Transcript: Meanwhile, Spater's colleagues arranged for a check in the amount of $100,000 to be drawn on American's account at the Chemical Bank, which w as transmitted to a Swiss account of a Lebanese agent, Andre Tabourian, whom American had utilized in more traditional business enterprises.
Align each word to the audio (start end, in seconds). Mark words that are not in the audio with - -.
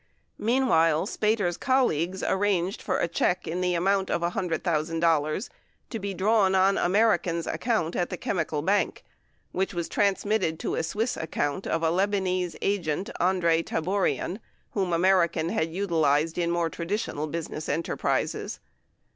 Meanwhile, 0.39 1.05
Spater's 1.05 1.57
colleagues 1.57 2.23
arranged 2.23 2.81
for 2.81 2.97
a 2.97 3.07
check 3.07 3.47
in 3.47 3.61
the 3.61 3.75
amount 3.75 4.09
of 4.09 4.21
$100,000 4.21 5.49
to 5.91 5.99
be 5.99 6.15
drawn 6.15 6.55
on 6.55 6.75
American's 6.79 7.45
account 7.45 7.95
at 7.95 8.09
the 8.09 8.17
Chemical 8.17 8.63
Bank, 8.63 9.03
which 9.51 9.69
w 9.73 9.79
as 9.79 9.87
transmitted 9.87 10.57
to 10.57 10.73
a 10.73 10.81
Swiss 10.81 11.15
account 11.17 11.67
of 11.67 11.83
a 11.83 11.91
Lebanese 11.91 12.55
agent, 12.63 13.11
Andre 13.19 13.61
Tabourian, 13.61 14.39
whom 14.71 14.91
American 14.91 15.49
had 15.49 15.71
utilized 15.71 16.39
in 16.39 16.49
more 16.49 16.71
traditional 16.71 17.27
business 17.27 17.69
enterprises. 17.69 18.59